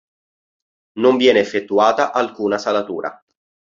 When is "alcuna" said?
2.11-2.57